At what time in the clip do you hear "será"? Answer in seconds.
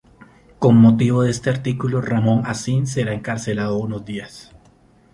2.87-3.13